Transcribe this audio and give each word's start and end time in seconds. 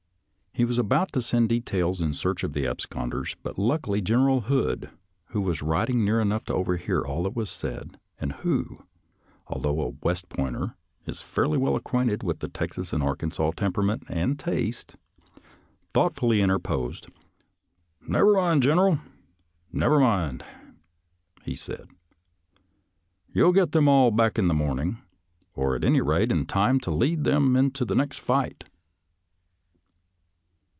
"He 0.61 0.65
was 0.65 0.77
about 0.77 1.13
to 1.13 1.21
send 1.21 1.47
details 1.47 2.01
in 2.01 2.11
search 2.13 2.43
of 2.43 2.51
the 2.51 2.65
absconders, 2.65 3.37
but 3.41 3.57
luckily 3.57 4.01
General 4.01 4.41
Hood, 4.41 4.89
who 5.27 5.39
was 5.39 5.61
riding 5.61 6.03
near 6.03 6.19
enough 6.19 6.43
to 6.47 6.53
overhear 6.53 7.01
all 7.05 7.23
that 7.23 7.37
was 7.37 7.49
said, 7.49 7.97
and 8.19 8.33
who, 8.33 8.83
although 9.47 9.79
a 9.79 9.93
West 10.03 10.27
Pointer, 10.27 10.75
is 11.05 11.21
fairly 11.21 11.57
well 11.57 11.77
acquainted 11.77 12.21
with 12.21 12.39
the 12.41 12.49
Texas 12.49 12.91
and 12.91 13.01
Arkansas 13.01 13.51
temperament 13.55 14.03
and 14.09 14.37
taste, 14.37 14.97
thought 15.93 16.15
fully 16.15 16.41
interposed," 16.41 17.07
Never 18.05 18.33
mind. 18.33 18.61
General— 18.61 18.99
never 19.71 20.01
mind," 20.01 20.43
he 21.43 21.55
said;" 21.55 21.87
you'll 23.33 23.53
get 23.53 23.71
them 23.71 23.87
all 23.87 24.11
back 24.11 24.37
in 24.37 24.49
the 24.49 24.53
morning, 24.53 24.97
or 25.55 25.77
at 25.77 25.85
any 25.85 26.01
rate 26.01 26.29
in 26.29 26.45
time 26.45 26.77
to 26.81 26.91
lead 26.91 27.23
them 27.23 27.55
into 27.55 27.85
the 27.85 27.95
next 27.95 28.19
fight." 28.19 28.65